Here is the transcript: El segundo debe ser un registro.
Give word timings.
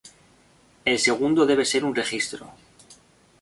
El 0.83 0.97
segundo 0.97 1.45
debe 1.45 1.63
ser 1.63 1.85
un 1.85 1.93
registro. 1.93 2.51